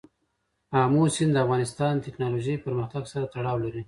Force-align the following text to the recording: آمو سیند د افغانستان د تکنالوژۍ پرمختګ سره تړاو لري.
آمو 0.81 1.03
سیند 1.15 1.31
د 1.33 1.37
افغانستان 1.45 1.93
د 1.95 1.99
تکنالوژۍ 2.07 2.55
پرمختګ 2.65 3.03
سره 3.11 3.25
تړاو 3.33 3.57
لري. 3.63 3.79